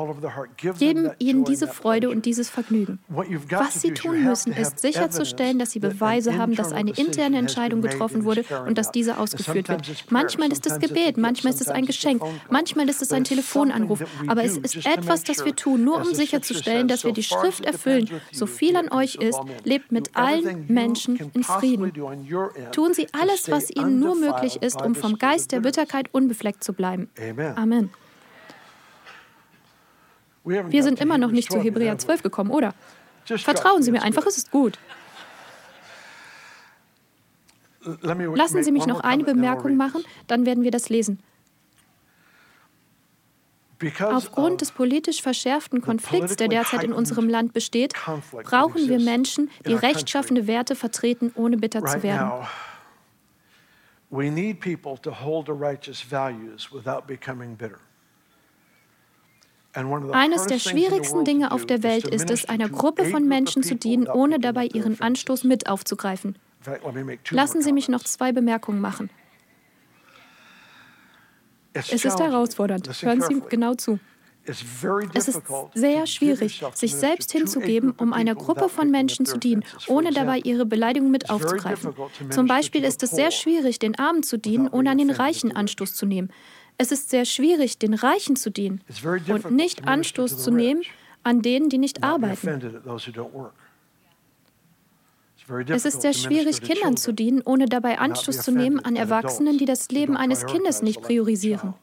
[0.78, 2.98] Geben ihnen diese Freude und dieses Vergnügen.
[3.08, 8.24] Was sie tun müssen, ist sicherzustellen, dass sie Beweise haben, dass eine interne Entscheidung getroffen
[8.24, 10.04] wurde und dass diese ausgeführt wird.
[10.10, 14.44] Manchmal ist es Gebet, manchmal ist es ein Geschenk, manchmal ist es ein Telefonanruf, aber
[14.44, 18.08] es ist etwas, das wir tun, nur um sicherzustellen, dass wir die Schrift erfüllen.
[18.32, 21.92] So viel an euch ist, lebt mit allen Menschen in Frieden.
[22.72, 26.62] Tun Sie alles, was Ihnen nur möglich ist, ist, um vom Geist der Bitterkeit unbefleckt
[26.64, 27.10] zu bleiben.
[27.56, 27.90] Amen.
[30.44, 32.74] Wir sind immer noch nicht zu Hebräer 12 gekommen, oder?
[33.24, 34.78] Vertrauen Sie mir einfach, es ist gut.
[38.02, 41.18] Lassen Sie mich noch eine Bemerkung machen, dann werden wir das lesen.
[44.00, 47.92] Aufgrund des politisch verschärften Konflikts, der derzeit in unserem Land besteht,
[48.44, 52.30] brauchen wir Menschen, die rechtschaffene Werte vertreten, ohne bitter zu werden.
[54.16, 57.80] We need people to hold to righteous values without becoming bitter.
[59.74, 64.08] Eines der schwierigsten Dinge auf der Welt ist es, einer Gruppe von Menschen zu dienen,
[64.08, 66.38] ohne dabei ihren Anstoß mit aufzugreifen.
[67.30, 69.10] Lassen Sie mich noch zwei Bemerkungen machen.
[71.74, 72.88] Es ist herausfordernd.
[73.02, 73.98] Hören Sie genau zu.
[75.14, 75.42] Es ist
[75.74, 80.66] sehr schwierig, sich selbst hinzugeben, um einer Gruppe von Menschen zu dienen, ohne dabei ihre
[80.66, 81.94] Beleidigung mit aufzugreifen.
[82.30, 85.94] Zum Beispiel ist es sehr schwierig, den Armen zu dienen, ohne an den Reichen Anstoß
[85.94, 86.30] zu nehmen.
[86.78, 88.82] Es ist sehr schwierig, den Reichen zu dienen
[89.28, 90.82] und nicht Anstoß zu nehmen
[91.26, 92.80] an denen, die nicht arbeiten.
[95.68, 99.64] Es ist sehr schwierig, Kindern zu dienen, ohne dabei Anstoß zu nehmen an Erwachsenen, die
[99.64, 101.74] das Leben eines Kindes nicht priorisieren.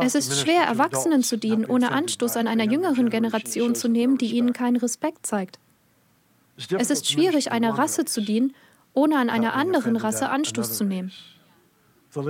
[0.00, 4.32] Es ist schwer, Erwachsenen zu dienen, ohne Anstoß an einer jüngeren Generation zu nehmen, die
[4.32, 5.58] ihnen keinen Respekt zeigt.
[6.78, 8.54] Es ist schwierig, einer Rasse zu dienen,
[8.94, 11.12] ohne an einer anderen Rasse Anstoß zu nehmen.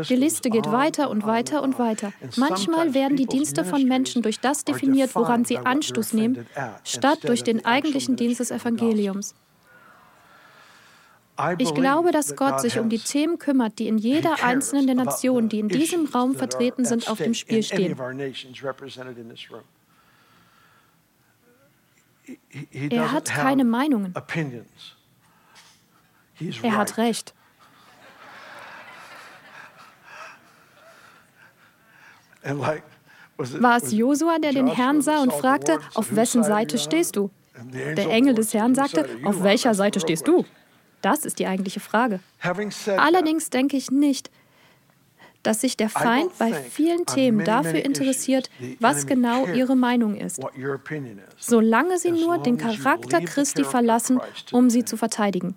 [0.08, 2.12] Die Liste geht weiter und weiter und weiter.
[2.36, 6.46] Manchmal werden die Dienste von Menschen durch das definiert, woran sie Anstoß nehmen,
[6.84, 9.34] statt durch den eigentlichen Dienst des Evangeliums.
[11.59, 15.48] Ich glaube, dass Gott sich um die Themen kümmert, die in jeder einzelnen der Nationen,
[15.48, 17.96] die in diesem Raum vertreten sind, auf dem Spiel stehen.
[22.90, 24.14] Er hat keine Meinungen.
[26.62, 27.35] Er hat recht.
[33.37, 37.31] War es Josua, der den Herrn sah und fragte, auf wessen Seite stehst du?
[37.72, 40.44] Der Engel des Herrn sagte, auf welcher Seite stehst du?
[41.02, 42.20] Das ist die eigentliche Frage.
[42.96, 44.30] Allerdings denke ich nicht,
[45.42, 50.40] dass sich der Feind bei vielen Themen dafür interessiert, was genau ihre Meinung ist,
[51.38, 54.20] solange sie nur den Charakter Christi verlassen,
[54.52, 55.56] um sie zu verteidigen.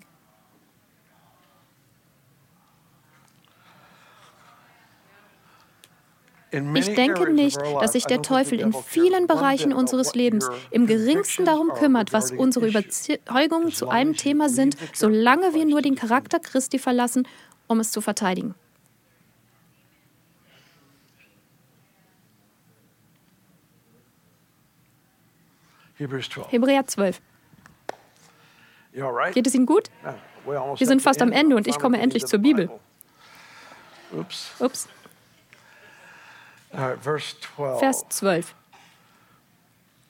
[6.52, 11.72] Ich denke nicht, dass sich der Teufel in vielen Bereichen unseres Lebens im geringsten darum
[11.74, 17.26] kümmert, was unsere Überzeugungen zu einem Thema sind, solange wir nur den Charakter Christi verlassen,
[17.66, 18.54] um es zu verteidigen.
[25.98, 27.20] Hebräer 12.
[29.32, 29.90] Geht es Ihnen gut?
[30.44, 32.70] Wir sind fast am Ende und ich komme endlich zur Bibel.
[34.60, 34.88] Ups.
[36.70, 38.54] Vers 12.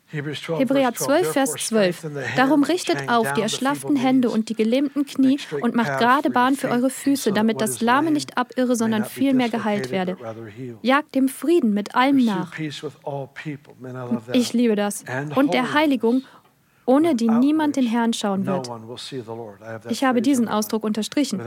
[0.08, 2.06] Hebräer 12, Vers 12.
[2.36, 6.68] Darum richtet auf die erschlafften Hände und die gelähmten Knie und macht gerade Bahn für
[6.68, 10.16] eure Füße, damit das Lahme nicht abirre, sondern vielmehr geheilt werde.
[10.82, 12.52] Jagt dem Frieden mit allem nach.
[14.32, 15.04] Ich liebe das.
[15.34, 16.22] Und der Heiligung
[16.86, 18.70] ohne die niemand den Herrn schauen wird.
[19.90, 21.42] Ich habe diesen Ausdruck unterstrichen,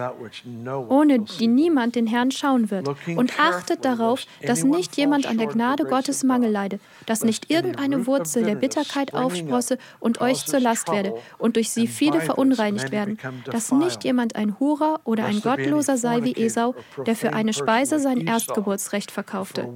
[0.89, 2.88] ohne die niemand den Herrn schauen wird.
[3.15, 8.06] Und achtet darauf, dass nicht jemand an der Gnade Gottes Mangel leide, dass nicht irgendeine
[8.06, 13.17] Wurzel der Bitterkeit aufsprosse und euch zur Last werde und durch sie viele verunreinigt werden,
[13.45, 16.75] dass nicht jemand ein Hurer oder ein Gottloser sei wie Esau,
[17.06, 19.67] der für eine Speise sein Erstgeburtsrecht verkaufte.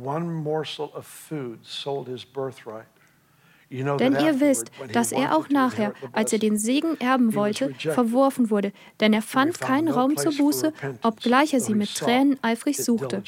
[3.74, 8.72] Denn ihr wisst, dass er auch nachher, als er den Segen erben wollte, verworfen wurde,
[9.00, 13.24] denn er fand keinen Raum zur Buße, obgleich er sie mit Tränen eifrig suchte.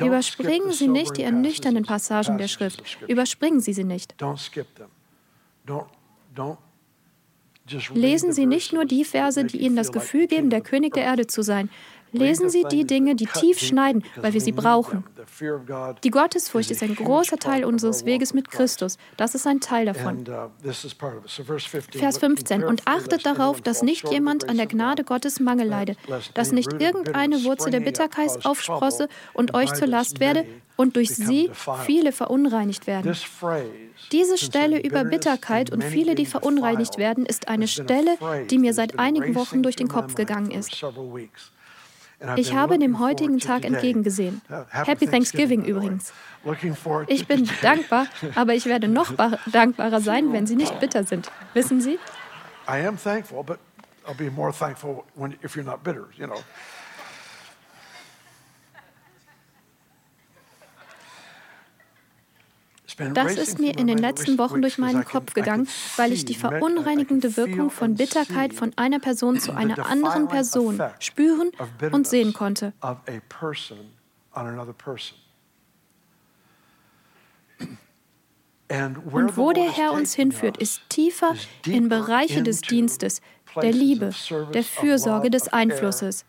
[0.00, 2.82] Überspringen Sie nicht die ernüchternden Passagen der Schrift.
[3.06, 4.14] Überspringen Sie sie nicht.
[7.94, 11.26] Lesen Sie nicht nur die Verse, die Ihnen das Gefühl geben, der König der Erde
[11.26, 11.70] zu sein.
[12.14, 15.04] Lesen Sie die Dinge, die tief schneiden, weil wir sie brauchen.
[16.04, 18.98] Die Gottesfurcht ist ein großer Teil unseres Weges mit Christus.
[19.16, 20.24] Das ist ein Teil davon.
[21.90, 22.64] Vers 15.
[22.64, 25.96] Und achtet darauf, dass nicht jemand an der Gnade Gottes Mangel leide,
[26.34, 30.46] dass nicht irgendeine Wurzel der Bitterkeit aufsprosse und euch zur Last werde
[30.76, 31.50] und durch sie
[31.84, 33.14] viele verunreinigt werden.
[34.12, 38.16] Diese Stelle über Bitterkeit und viele, die verunreinigt werden, ist eine Stelle,
[38.50, 40.84] die mir seit einigen Wochen durch den Kopf gegangen ist.
[42.36, 44.40] Ich habe dem heutigen Tag entgegengesehen.
[44.70, 46.12] Happy Thanksgiving übrigens.
[47.08, 49.12] Ich bin dankbar, aber ich werde noch
[49.46, 51.30] dankbarer sein, wenn Sie nicht bitter sind.
[51.54, 51.98] Wissen Sie?
[52.66, 53.58] I am thankful, but
[54.06, 56.42] I'll be more thankful when, if you're not bitter, you know.
[62.96, 67.36] Das ist mir in den letzten Wochen durch meinen Kopf gegangen, weil ich die verunreinigende
[67.36, 71.50] Wirkung von Bitterkeit von einer Person zu einer anderen Person spüren
[71.92, 72.72] und sehen konnte.
[79.12, 81.34] Und wo der Herr uns hinführt, ist tiefer
[81.66, 83.20] in Bereiche des Dienstes,
[83.60, 84.10] der Liebe,
[84.52, 86.24] der Fürsorge, des Einflusses.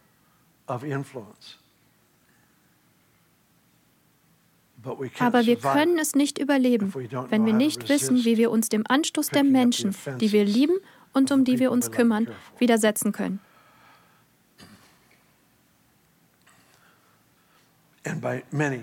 [5.20, 6.94] Aber wir können es nicht überleben,
[7.30, 10.76] wenn wir nicht wissen, wie wir uns dem Anstoß der Menschen, die wir lieben
[11.14, 12.28] und um die wir uns kümmern,
[12.60, 13.40] widersetzen können.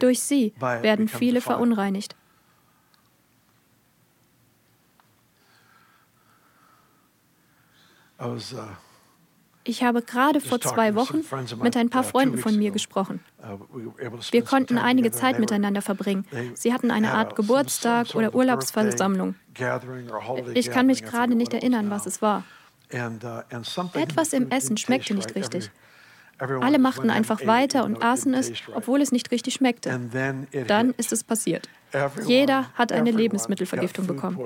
[0.01, 2.17] Durch sie werden viele verunreinigt.
[8.23, 8.69] I was uh,
[9.65, 11.25] ich habe gerade vor zwei Wochen
[11.63, 13.21] mit ein paar uh, Freunden von mir gesprochen.
[13.43, 13.59] Uh,
[14.31, 16.27] wir konnten einige Zeit miteinander verbringen.
[16.55, 19.35] Sie hatten eine Art Geburtstag oder Urlaubsversammlung.
[20.55, 22.45] Ich kann mich gerade nicht erinnern, was es war.
[22.93, 25.71] Uh, Etwas im Essen schmeckte nicht richtig.
[26.39, 30.01] Alle machten einfach weiter und aßen es, obwohl es nicht richtig schmeckte.
[30.67, 31.69] Dann ist es passiert.
[32.27, 34.39] Jeder hat eine Lebensmittelvergiftung bekommen.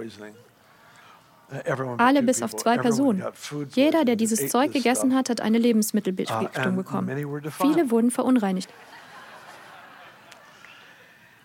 [1.99, 3.23] Alle bis auf zwei Personen.
[3.71, 7.09] Jeder, der dieses Zeug gegessen hat, hat eine Lebensmittelvergiftung uh, bekommen.
[7.61, 8.69] Viele wurden verunreinigt.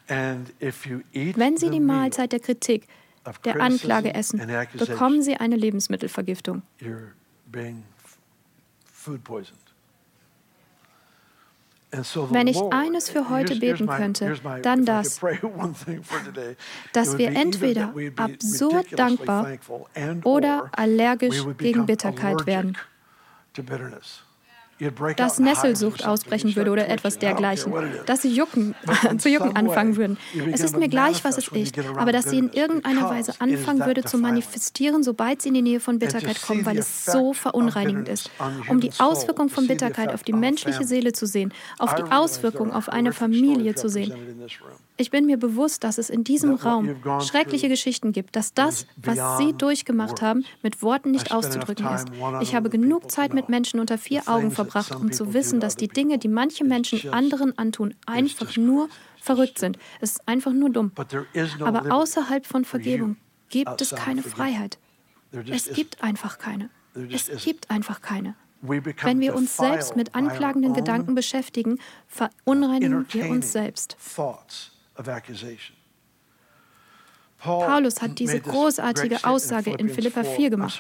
[0.07, 2.87] Wenn Sie die Mahlzeit der Kritik,
[3.45, 4.41] der Anklage essen,
[4.73, 6.63] bekommen Sie eine Lebensmittelvergiftung.
[11.91, 15.19] Wenn ich eines für heute beten könnte, dann das,
[16.93, 19.57] dass wir entweder absurd dankbar
[20.23, 22.77] oder allergisch gegen Bitterkeit werden
[25.17, 27.73] dass Nesselsucht ausbrechen würde oder etwas dergleichen,
[28.05, 28.75] dass sie jucken,
[29.17, 30.17] zu jucken anfangen würden.
[30.51, 34.03] Es ist mir gleich, was es ist, aber dass sie in irgendeiner Weise anfangen würde
[34.03, 38.31] zu manifestieren, sobald sie in die Nähe von Bitterkeit kommen, weil es so verunreinigend ist.
[38.69, 42.89] Um die Auswirkung von Bitterkeit auf die menschliche Seele zu sehen, auf die Auswirkung auf
[42.89, 44.13] eine Familie zu sehen.
[45.01, 49.39] Ich bin mir bewusst, dass es in diesem Raum schreckliche Geschichten gibt, dass das, was
[49.39, 52.09] Sie durchgemacht haben, mit Worten nicht auszudrücken ist.
[52.41, 55.87] Ich habe genug Zeit mit Menschen unter vier Augen verbracht, um zu wissen, dass die
[55.87, 59.79] Dinge, die manche Menschen anderen antun, einfach nur verrückt sind.
[60.01, 60.91] Es ist einfach nur dumm.
[61.61, 63.17] Aber außerhalb von Vergebung
[63.49, 64.77] gibt es keine Freiheit.
[65.49, 66.69] Es gibt einfach keine.
[67.09, 68.35] Es gibt einfach keine.
[68.61, 73.97] Wenn wir uns selbst mit anklagenden Gedanken beschäftigen, verunreinigen wir uns selbst.
[77.43, 80.79] Paulus hat diese großartige Aussage in Philippa 4 gemacht.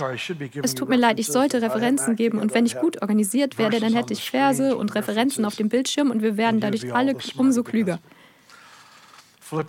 [0.61, 3.93] Es tut mir leid, ich sollte Referenzen geben und wenn ich gut organisiert werde, dann
[3.93, 7.99] hätte ich Verse und Referenzen auf dem Bildschirm und wir werden dadurch alle umso klüger.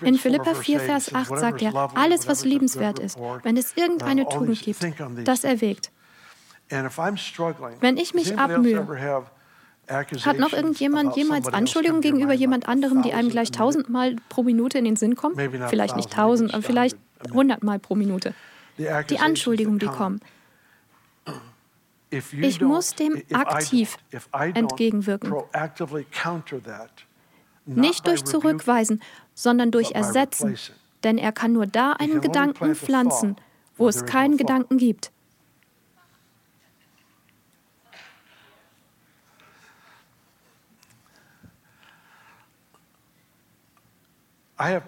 [0.03, 4.61] In Philippa 4, Vers 8 sagt er, alles, was liebenswert ist, wenn es irgendeine Tugend
[4.63, 4.87] gibt,
[5.25, 5.91] das erwägt.
[7.81, 8.87] Wenn ich mich abmühe,
[9.93, 14.85] hat noch irgendjemand jemals Anschuldigungen gegenüber jemand anderem, die einem gleich tausendmal pro Minute in
[14.85, 15.37] den Sinn kommen?
[15.69, 16.97] Vielleicht nicht tausend, aber vielleicht
[17.33, 18.35] hundertmal pro Minute.
[18.79, 20.21] Die Anschuldigungen, die kommen.
[22.11, 23.97] Ich muss dem aktiv
[24.33, 25.35] entgegenwirken.
[27.65, 29.03] Nicht durch Zurückweisen,
[29.35, 30.57] sondern durch Ersetzen.
[31.05, 33.37] Denn er kann nur da einen Gedanken pflanzen,
[33.77, 35.12] wo es keinen Gedanken gibt.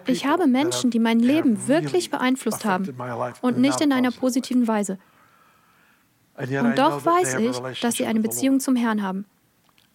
[0.05, 2.95] Ich habe Menschen, die mein Leben wirklich beeinflusst haben
[3.41, 4.97] und nicht in einer positiven Weise.
[6.37, 9.25] Und doch weiß ich, dass sie eine Beziehung zum Herrn haben.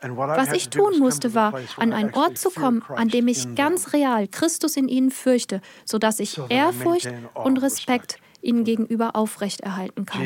[0.03, 4.27] Was ich tun musste, war, an einen Ort zu kommen, an dem ich ganz real
[4.29, 10.23] Christus in ihnen fürchte, sodass ich Ehrfurcht und Respekt ihnen gegenüber aufrechterhalten kann.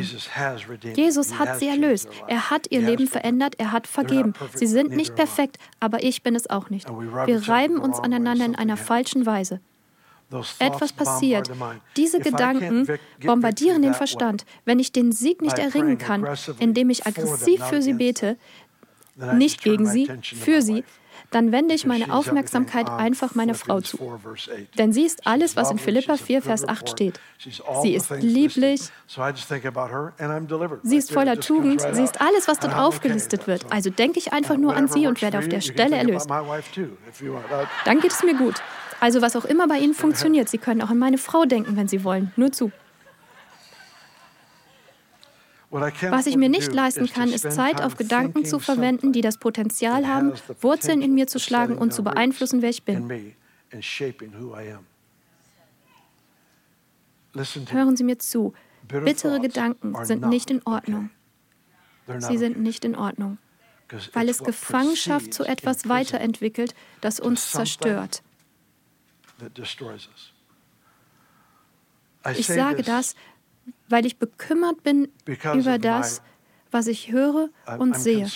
[0.94, 2.08] Jesus hat sie erlöst.
[2.28, 3.54] Er hat ihr Leben verändert.
[3.58, 4.34] Er hat vergeben.
[4.54, 6.88] Sie sind nicht perfekt, aber ich bin es auch nicht.
[6.88, 9.60] Wir reiben uns aneinander in einer falschen Weise.
[10.58, 11.50] Etwas passiert.
[11.96, 12.86] Diese Gedanken
[13.24, 14.44] bombardieren den Verstand.
[14.64, 16.26] Wenn ich den Sieg nicht erringen kann,
[16.58, 18.36] indem ich aggressiv für sie bete,
[19.34, 20.84] nicht gegen sie, für sie,
[21.34, 23.98] dann wende ich meine Aufmerksamkeit einfach meiner Frau zu.
[24.78, 27.20] Denn sie ist alles, was in Philippa 4, Vers 8 steht.
[27.82, 28.82] Sie ist lieblich,
[30.82, 33.72] sie ist voller Tugend, sie ist alles, was dort aufgelistet wird.
[33.72, 36.30] Also denke ich einfach nur an sie und werde auf der Stelle erlöst.
[37.84, 38.54] Dann geht es mir gut.
[39.00, 41.88] Also was auch immer bei Ihnen funktioniert, Sie können auch an meine Frau denken, wenn
[41.88, 42.32] Sie wollen.
[42.36, 42.72] Nur zu.
[45.74, 50.06] Was ich mir nicht leisten kann, ist Zeit auf Gedanken zu verwenden, die das Potenzial
[50.06, 53.34] haben, Wurzeln in mir zu schlagen und zu beeinflussen, wer ich bin.
[57.70, 58.54] Hören Sie mir zu.
[58.86, 61.10] Bittere Gedanken sind nicht in Ordnung.
[62.18, 63.38] Sie sind nicht in Ordnung,
[64.12, 68.22] weil es Gefangenschaft zu etwas weiterentwickelt, das uns zerstört.
[72.36, 73.16] Ich sage das,
[73.88, 75.08] weil ich bekümmert bin
[75.54, 76.22] über das,
[76.70, 78.26] was ich höre und sehe.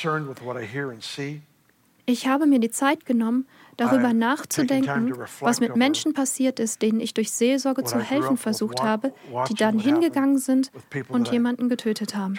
[2.06, 7.14] Ich habe mir die Zeit genommen, darüber nachzudenken, was mit Menschen passiert ist, denen ich
[7.14, 9.12] durch Seelsorge zu helfen versucht habe,
[9.48, 10.70] die dann hingegangen sind
[11.08, 12.34] und jemanden getötet haben.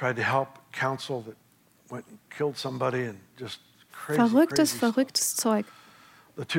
[3.92, 5.66] Verrücktes, verrücktes Zeug.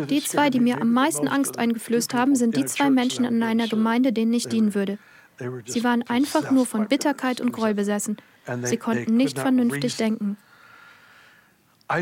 [0.08, 3.66] Die zwei, die mir am meisten Angst eingeflößt haben, sind die zwei Menschen in einer
[3.66, 4.98] Gemeinde, denen ich dienen würde.
[5.66, 8.16] Sie waren einfach nur von Bitterkeit und Groll besessen.
[8.64, 10.36] Sie konnten nicht vernünftig denken.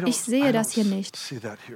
[0.05, 1.19] Ich sehe das hier nicht.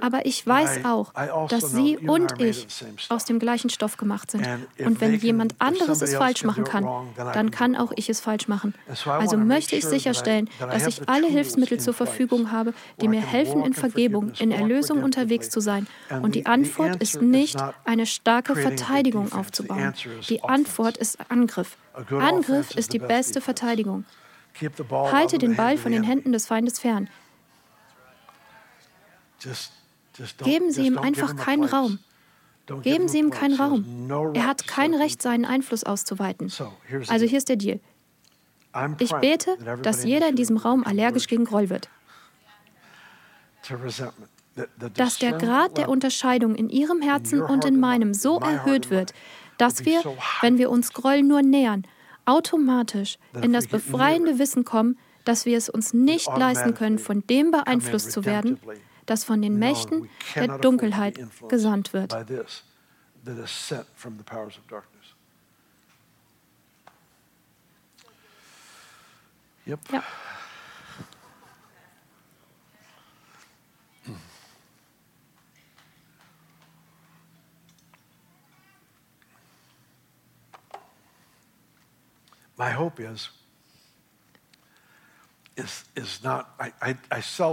[0.01, 1.13] Aber ich weiß auch,
[1.47, 2.67] dass Sie und ich
[3.09, 4.47] aus dem gleichen Stoff gemacht sind.
[4.79, 8.73] Und wenn jemand anderes es falsch machen kann, dann kann auch ich es falsch machen.
[9.05, 13.73] Also möchte ich sicherstellen, dass ich alle Hilfsmittel zur Verfügung habe, die mir helfen, in
[13.73, 15.87] Vergebung, in Erlösung unterwegs zu sein.
[16.21, 19.93] Und die Antwort ist nicht, eine starke Verteidigung aufzubauen.
[20.29, 21.77] Die Antwort ist Angriff.
[22.09, 24.05] Angriff ist die beste Verteidigung.
[24.91, 27.09] Halte den Ball von den Händen des Feindes fern.
[30.43, 31.99] Geben Sie ihm einfach keinen Raum.
[32.81, 34.33] Geben Sie ihm keinen Raum.
[34.33, 36.51] Er hat kein Recht, seinen Einfluss auszuweiten.
[37.07, 37.79] Also hier ist der Deal.
[38.99, 41.89] Ich bete, dass jeder in diesem Raum allergisch gegen Groll wird.
[44.95, 49.13] dass der Grad der Unterscheidung in Ihrem Herzen und in meinem so erhöht wird,
[49.57, 50.01] dass wir,
[50.41, 51.85] wenn wir uns Groll nur nähern,
[52.25, 57.51] automatisch in das befreiende Wissen kommen, dass wir es uns nicht leisten können, von dem
[57.51, 58.59] beeinflusst zu werden,
[59.05, 62.13] das von den Mächten der Dunkelheit gesandt wird.
[69.65, 69.77] Ja.
[82.55, 83.29] My hope is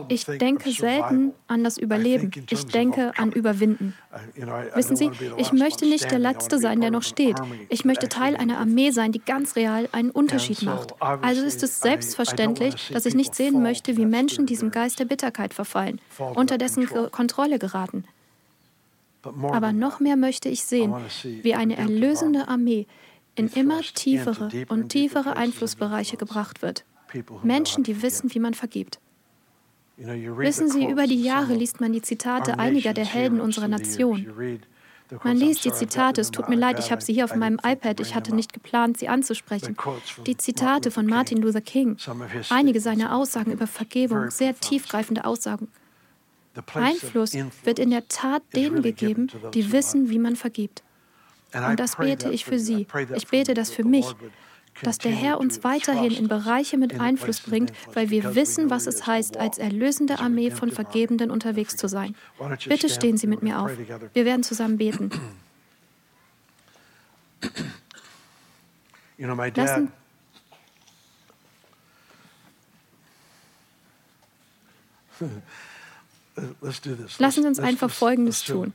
[0.09, 2.31] ich denke selten an das Überleben.
[2.51, 3.95] Ich denke an Überwinden.
[4.75, 7.37] Wissen Sie, ich möchte nicht der Letzte sein, der noch steht.
[7.69, 11.01] Ich möchte Teil einer Armee sein, die ganz real einen Unterschied macht.
[11.01, 15.55] Also ist es selbstverständlich, dass ich nicht sehen möchte, wie Menschen diesem Geist der Bitterkeit
[15.55, 16.01] verfallen,
[16.35, 18.05] unter dessen Kontrolle geraten.
[19.23, 20.95] Aber noch mehr möchte ich sehen,
[21.43, 22.87] wie eine erlösende Armee
[23.35, 26.85] in immer tiefere und tiefere Einflussbereiche gebracht wird.
[27.43, 29.01] Menschen, die wissen, wie man vergibt.
[29.97, 34.27] Wissen Sie, über die Jahre liest man die Zitate einiger der Helden unserer Nation.
[35.25, 38.01] Man liest die Zitate, es tut mir leid, ich habe sie hier auf meinem iPad,
[38.01, 39.77] ich hatte nicht geplant, sie anzusprechen.
[40.27, 41.97] Die Zitate von Martin Luther King,
[42.49, 45.69] einige seiner Aussagen über Vergebung, sehr tiefgreifende Aussagen.
[46.75, 47.35] Einfluss
[47.65, 50.83] wird in der Tat denen gegeben, die wissen, wie man vergibt.
[51.53, 52.87] Und das bete ich für Sie.
[53.17, 54.07] Ich bete das für mich,
[54.83, 59.07] dass der Herr uns weiterhin in Bereiche mit Einfluss bringt, weil wir wissen, was es
[59.07, 62.15] heißt, als erlösende Armee von Vergebenden unterwegs zu sein.
[62.67, 63.71] Bitte stehen Sie mit mir auf.
[64.13, 65.11] Wir werden zusammen beten.
[69.19, 69.93] Lassen,
[77.19, 78.73] Lassen Sie uns einfach Folgendes tun.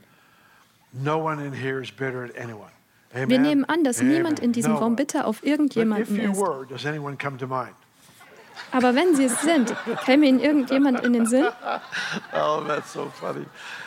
[0.92, 2.75] No one in here is bitter at anyone.
[3.12, 6.42] Wir nehmen an, dass niemand in diesem Raum bitter auf irgendjemanden ist.
[8.72, 11.46] Aber wenn sie es sind, käme Ihnen irgendjemand in den Sinn?
[12.34, 13.46] Oh, that's so funny.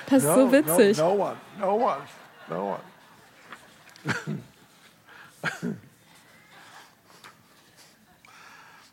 [0.09, 0.97] Das ist so witzig.
[0.97, 1.97] No, no one, no one,
[2.49, 2.79] no one.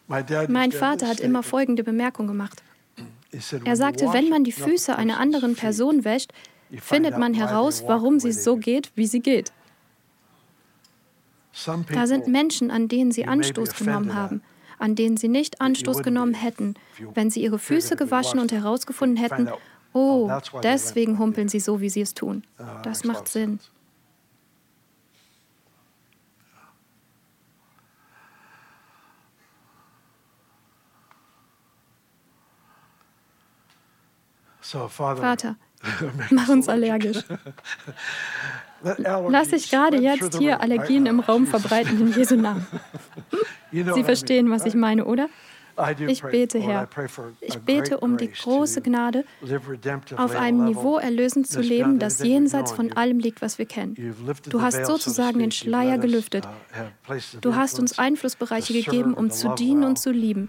[0.49, 2.63] Mein Vater hat immer folgende Bemerkung gemacht.
[3.65, 6.33] Er sagte, wenn man die Füße einer anderen Person wäscht,
[6.81, 9.53] findet man heraus, warum sie so geht, wie sie geht.
[11.93, 14.43] Da sind Menschen, an denen sie Anstoß genommen haben,
[14.79, 16.75] an denen sie nicht Anstoß genommen hätten,
[17.15, 19.49] wenn sie ihre Füße gewaschen und herausgefunden hätten,
[19.93, 20.31] oh,
[20.63, 22.45] deswegen humpeln sie so, wie sie es tun.
[22.59, 23.59] Ah, das macht Sinn.
[34.61, 35.57] Vater,
[36.31, 37.19] mach uns allergisch.
[38.83, 42.67] Lass sich gerade jetzt hier Allergien im Raum verbreiten in Jesu Namen.
[43.73, 45.29] Sie verstehen, was ich meine, oder?
[46.07, 46.89] Ich bete, Herr,
[47.41, 49.25] ich bete um die große Gnade,
[50.17, 54.17] auf einem Niveau erlösend zu leben, das jenseits von allem liegt, was wir kennen.
[54.49, 56.49] Du hast sozusagen den Schleier gelüftet.
[57.43, 60.49] Du hast uns Einflussbereiche gegeben, um zu dienen und zu lieben.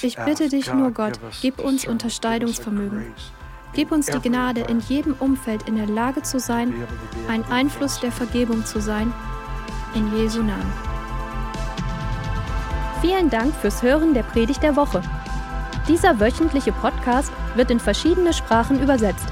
[0.00, 3.14] Ich bitte dich nur, Gott, gib uns Unterscheidungsvermögen.
[3.72, 6.74] Gib uns die Gnade, in jedem Umfeld in der Lage zu sein,
[7.28, 9.12] ein Einfluss der Vergebung zu sein.
[9.94, 10.72] In Jesu Namen.
[13.00, 15.02] Vielen Dank fürs Hören der Predigt der Woche.
[15.88, 19.26] Dieser wöchentliche Podcast wird in verschiedene Sprachen übersetzt.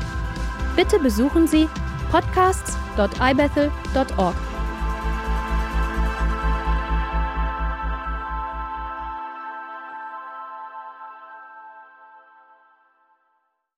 [0.74, 1.68] Bitte besuchen Sie
[2.10, 4.34] podcasts.ibethel.org.